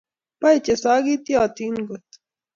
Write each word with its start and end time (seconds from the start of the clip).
Ba-ei 0.41 0.59
che 0.65 0.73
sogityotin 0.83 1.75
kot; 1.87 2.07